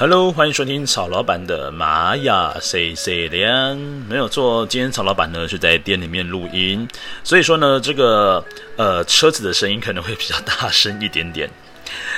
[0.00, 3.76] Hello，欢迎收听曹老板的玛雅 C C 连，
[4.08, 6.86] 没有错，今天曹老板呢是在店里面录音，
[7.24, 8.44] 所以说呢，这个
[8.76, 11.50] 呃车子的声音可能会比较大声一点点。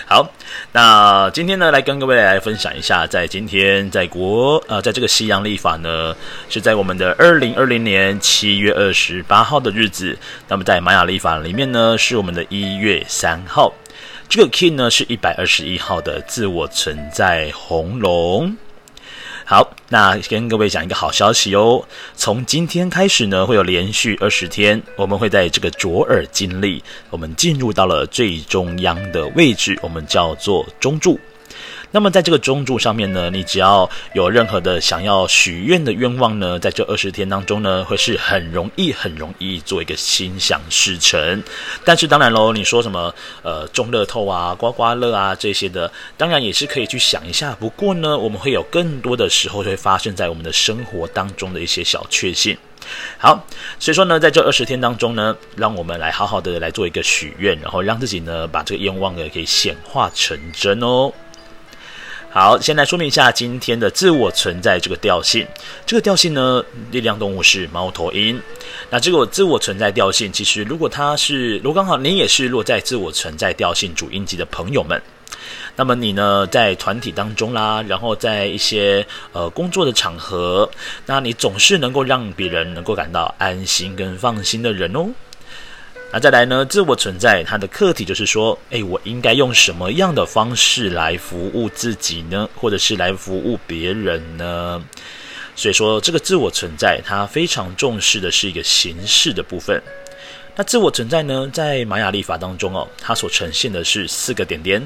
[0.05, 0.31] 好，
[0.73, 6.15] 那今天呢来跟各位来分享一下，在今天在国呃在这个西洋历法呢
[6.51, 13.73] 是在我们的二零二零年七月二十八号的日子，那么在玛雅历法里面呢是我们的一月三号。
[14.31, 18.57] 这个 key 呢是一百二十一号的自我存在红龙。
[19.45, 31.19] 好，那跟各位讲一个好消息哦，从今天开始呢，会有连续二十天，我们会在这个卓尔经历，我们进入到了最中央的位置，我们叫做中柱。
[31.93, 41.43] 那么在这个中柱上面呢，你只要有任何的想要许愿的愿望呢，在这二十天当中呢，会是很容易、很容易做一个心想事成。
[41.85, 47.57] 但是当然喽，你说什么呃中乐透啊、刮刮乐啊这些的，当然也是可以去想一下。
[47.59, 52.57] 不过呢，我们会有更多的时候会发生在我们的生活当中的一些小确幸。
[53.19, 53.45] 好，
[53.79, 61.13] 所以说呢，在这二十天当中呢，让我们来好好的来做一个许愿，然后让自己呢把这个愿望呢可以显化成真哦。
[62.33, 65.45] 好，先来说明一下今天的自我存在这个调性。
[65.85, 68.41] 这个调性呢，力量动物是猫头鹰。
[68.89, 75.03] 那这个自我存在调性，其实如果它是，如果刚好你也是落在自我存在调性主音级的朋友们，
[75.75, 80.71] 那么你呢，在团体当中啦，然后在一些呃工作的场合，
[81.07, 85.09] 那你总是能够让别人能够感到安心跟放心的人哦。
[86.13, 86.65] 那再来呢？
[86.65, 92.49] 自我存在，它的课题就是说，诶，我应该用什么样的方式来服务自己呢？
[92.57, 94.83] 或者是来服务别人呢？
[95.55, 99.81] 所以说，这个自我存在，它非常重视的是一个形式的部分。
[100.57, 104.85] 那自我存在呢，在玛雅历法当中哦，它所呈现的是四个点点。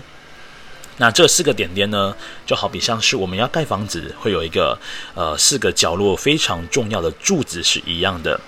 [0.99, 2.15] 那这四个点点呢，
[2.45, 4.79] 就好比像是我们要盖房子，会有一个
[5.15, 8.39] 呃四个角落非常重要的柱子是一样的。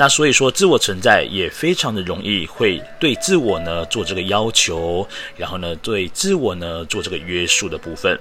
[0.00, 5.06] 那所以说，自我存在也非常的容易会对自我呢做这个要求，
[5.36, 8.18] 然后呢对自我呢做这个约束的部分。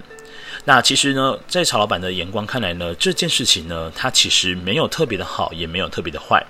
[0.65, 6.45] 那其实呢，在曹老板的眼光看来呢，这件事情呢，它其实没有特别的好，也没有特别的坏。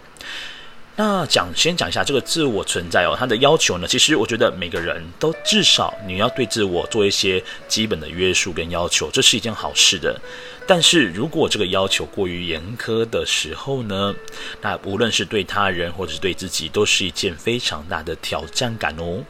[1.00, 10.20] 那讲先讲一下这个自我存在哦，它的要求呢，其实我觉得每个人都至少你要对自我做一些基本的约束跟要求，这是一件好事的。
[10.68, 14.14] 但是如果这个要求过于严苛的时候呢，
[14.62, 19.24] 那无论是对他人或者是对自己，都是一件非常大的挑战感哦。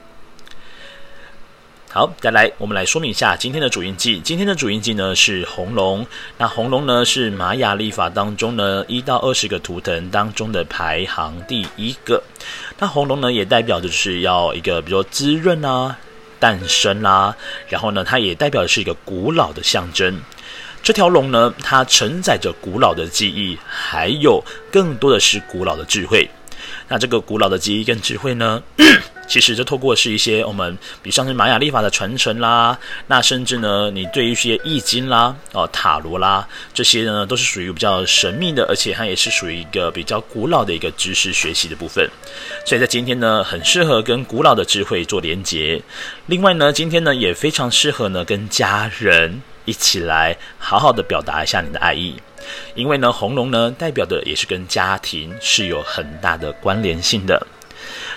[1.92, 4.20] 好，再来，我们来说明一下今天的主印记。
[4.20, 6.06] 今天的主印记呢是红龙。
[6.38, 12.22] 那红龙呢是玛雅历法当中呢一到二十个图腾当中的排行第一个。
[12.78, 15.98] 那红龙呢也代表的是要一个比如说滋润啊、
[16.40, 17.36] 诞生啦、
[17.68, 20.22] 然后呢它也代表的是一个古老的象征。
[20.84, 24.40] 这条龙呢它承载着古老的记忆，还有
[24.72, 26.30] 更多的是古老的智慧。
[26.88, 28.62] 那这个古老的记忆跟智慧呢，
[29.30, 42.10] 其实就透过是一些我们，比如像是玛雅历法的传承啦，那甚至呢，你对于一些易经啦、哦塔罗啦这些呢，都是属于比较神秘的，而且它也是属于一个比较古老的一个知识学习的部分。
[42.66, 45.80] 所以在今天呢，很适合跟古老的智慧做连结。
[46.26, 52.16] 另外呢，今天呢也非常适合呢跟家人一起来好好的表达一下你的爱意。
[52.74, 57.46] 因为呢，红龙呢代表的也是跟家庭是有很大的关联性的。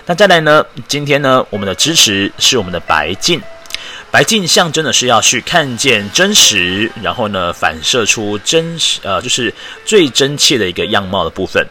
[0.05, 3.41] 那再来呢，今天呢，我们的支持是我们的白镜，
[4.11, 9.53] 白镜象征的是要去看见真实，然后呢，反射出真实，呃，就是
[9.85, 11.65] 最真切的一个样貌的部分。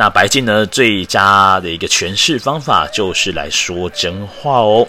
[0.00, 4.86] 那白镜呢，最佳的一个诠释方法就是来说真话哦，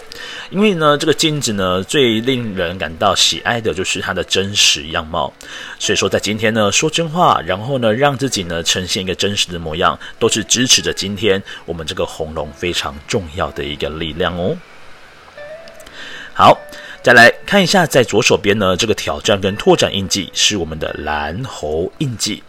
[0.50, 5.32] 因为呢，这个镜子呢，最令人感到喜爱的就是它的真实样貌。
[5.80, 14.56] 所以说，在今天呢，说真话，然后呢，让自己呢呈现一个真实的模样，都是支持着今天我们这个红龙非常重要的一个力量哦。
[16.32, 16.56] 好，
[17.02, 22.40] 再来看一下，在左手边呢，这个挑战跟拓展印记是我们的蓝猴印记。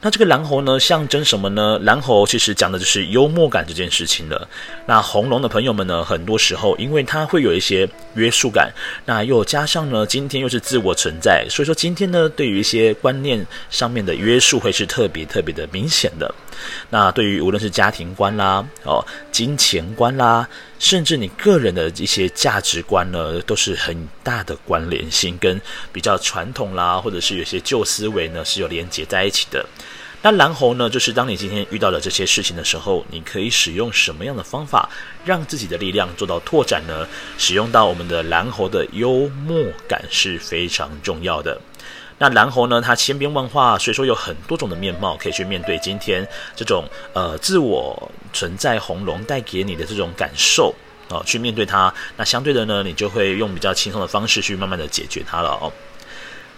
[0.00, 1.78] 那这个蓝猴呢，象征什么呢？
[1.82, 4.48] 蓝猴其实讲的就是幽默感这件事情的。
[4.86, 8.72] 那红龙的朋友们呢，很多时候因为它会有一些约束感，
[9.04, 16.34] 那又加上呢，今天又是自我存在，所以说今天呢，对于一些观念上面的约束会是特别特别的明显的。
[16.90, 20.46] 那对于无论是家庭观啦，哦，金钱观啦，
[20.78, 25.58] 甚至你个人的一些价值观呢，都是很大的关联性，跟
[25.90, 29.59] 比较传统啦，或者是有些旧思维呢，是有连接在一起的。
[30.22, 34.86] 那蓝猴呢，就是当你今天遇到了这些事情的时候，你可以使用什么样的方法
[35.24, 37.06] 让自己的力量做到拓展呢？
[37.38, 41.58] 使用到我们的蓝猴的幽默感是非常重要的。
[42.18, 46.84] 那蓝猴呢，它千变万化，所以说有很多种的面貌可以去面对今天这种
[47.14, 50.74] 呃自我存在红龙带给你的这种感受
[51.08, 51.90] 啊，去面对它。
[52.18, 55.72] 那相对的呢，你就会用比较轻松的方式去慢慢的解决它了哦。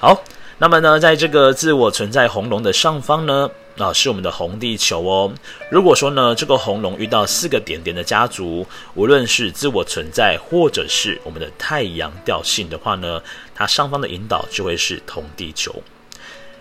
[0.01, 0.25] 好，
[0.63, 5.35] 那么呢，在这个自我存在红龙的上方呢，啊，是我们的红地球哦。
[5.69, 8.65] 如果说呢，这个红龙遇到四个点点的家族，
[8.95, 13.21] 无论是自我存在或者是我们的太阳调性的话呢，
[13.53, 15.75] 它上方的引导就会是红地球。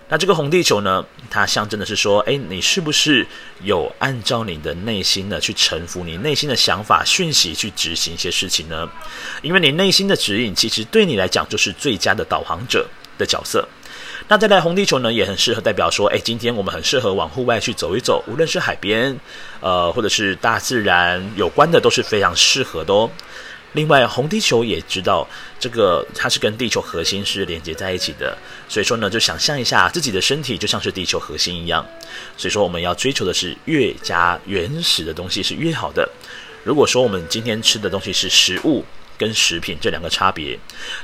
[0.10, 3.24] 那这个红地球呢，它象征的是说，诶，你是不是
[3.62, 8.90] 有按照你的内心呢，去臣服你内心的想法、讯息去执行一些事情呢？
[9.44, 12.88] 因为你内心的指引，其实对你来讲就是最佳的导航者
[13.20, 13.64] 的角色。
[14.32, 19.14] 那再来红地球呢，也很适合代表说，诶，今天我们很适合往户外去走一走，无论是海边，
[19.60, 23.12] 呃，或者是大自然有关的，都是非常适合的哦。
[23.74, 25.28] 另外，红地球也知道
[25.60, 28.38] 这个它是跟地球核心是连接在一起的，
[28.70, 31.86] 所以说呢，就想象一下自己的身体就像是地球核心一样，
[32.38, 36.10] 所以说我们要追求的是越加原始的东西是越好的。
[36.64, 38.86] 如果说我们今天吃的东西是食物，
[39.22, 40.58] 跟食品这两个差别，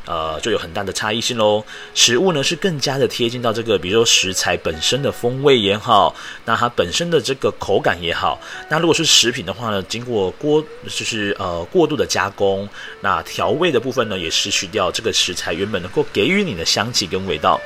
[0.07, 1.63] 呃，就有很大的差异性喽。
[1.93, 8.41] 食物呢是更加的贴近到这个，比如说食材本身的风味也好，那它本身的这个口感也好。
[8.69, 12.67] 那如果是食品的话呢，经过过就是呃过度的加工，
[13.01, 17.61] 那调味的部分呢也失去掉这个食材原本能够给予你的香气跟味道。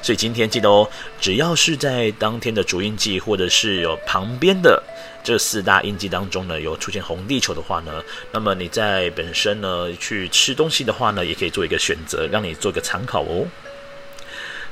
[0.00, 0.88] 所以今天记得哦，
[1.20, 4.80] 只要是在当天的主印记或者是有旁边的。
[5.26, 8.00] 这四大印记当中呢，有出现红地球的话呢，
[8.30, 13.44] 那么你在本身呢去吃东西的话呢，也可以做一个选择，让你做一个参考哦。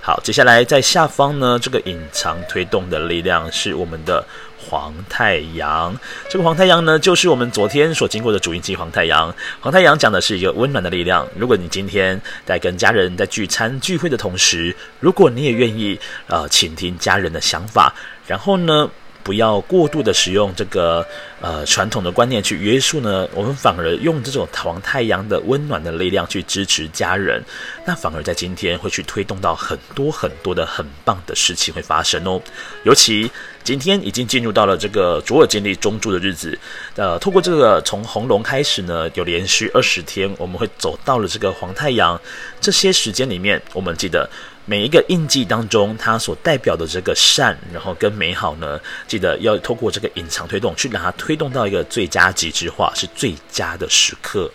[0.00, 4.24] 好，接下来在下方呢，这个隐藏推动的力量是我们的
[4.56, 5.98] 黄太阳。
[6.28, 9.34] 这个黄太阳呢，就是我们昨天所经过的主印记黄太阳。
[9.60, 11.26] 黄太阳讲的是一个温暖的力量。
[11.36, 15.98] 如果你今天在跟家人在聚餐聚会的同时，如果你也愿意
[16.28, 17.90] 呃倾听家人的想法，
[18.26, 18.88] 然后呢，
[19.24, 21.04] 不要过度的使用这个
[21.40, 27.42] 呃传统的观念去约束呢，我们反而用这种黄太阳的温暖的力量去支持家人，
[27.86, 32.40] 那反而在今天会去推动到很多很多的很棒的事情会发生哦。
[32.84, 33.30] 尤其
[33.64, 36.56] 今天已经进入到了这个卓尔金历中柱的日子，
[36.96, 42.20] 呃，透过这个从红龙开始呢，有连续二十天，我们会走到了这个黄太阳。
[42.60, 44.28] 这些时间里面，我们记得。
[44.66, 54.50] 每一个印记当中，它所代表的这个善，然后跟美好呢，记得要透过这个隐藏推动，去让它推动到一个最佳极致化，是最佳的时刻。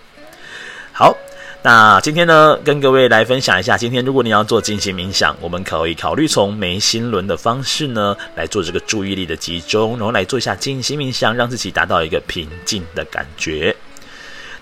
[0.91, 1.15] 好，
[1.61, 13.75] 那今天呢，跟各位来分享一下，今天如果你要做静心冥想，我们可以考虑从眉心轮的方式呢，来做这个注意力的集中，然后来做一下静心冥想，让自己达到一个平静的感觉。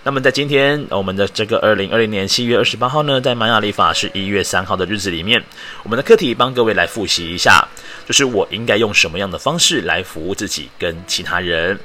[0.07, 5.43] 那么在今天我们的这个二零二零年七月二十八号呢，在玛雅历法是一月三号的日子里面，
[5.83, 7.67] 我们的课题帮各位来复习一下，
[8.05, 11.77] 就是我应该用什么样的方式来服务自己跟其他人。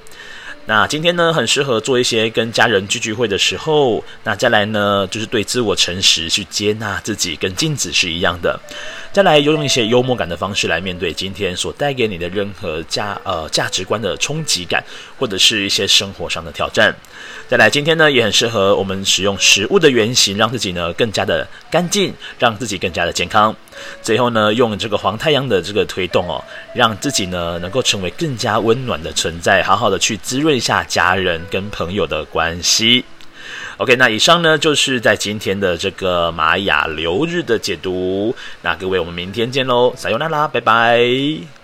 [0.65, 4.03] 那今天呢，很适合做一些跟家人聚聚会的时候。
[4.23, 8.59] 那再来呢，就是对自我诚实，去接纳自己，跟镜子是一样的。
[9.13, 14.83] 再来，用一些幽默感的方式来面对今天所带给你的任何价呃价值观的冲击感，
[15.19, 16.95] 或者是一些生活上的挑战。
[17.49, 23.55] 再来，今天呢，也很适合我们使用食物的原型，让自己呢更加的干净，让自己更加的健康。
[24.01, 26.43] 最后呢，用这个黄太阳的这个推动哦，
[26.73, 33.05] 让自己呢能够成为更加温暖的存在，好好的去滋润一下家人跟朋友的关系。
[33.79, 38.35] OK，那以上呢就是在今天的这个玛雅流日的解读。
[38.61, 41.62] 那各位，我们明天见喽，撒由那拉，拜拜。